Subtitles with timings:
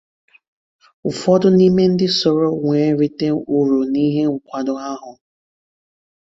[1.09, 5.11] ụfọdụ n'ime ndị soro wee rite urù n'ihe nkwàdo ahụ